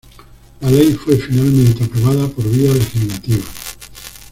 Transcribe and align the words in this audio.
La 0.61 0.71
Ley 0.71 0.93
fue 0.95 1.15
finalmente 1.17 1.83
aprobada 1.83 2.27
por 2.29 2.43
vía 2.49 2.73
legislativa. 2.73 3.43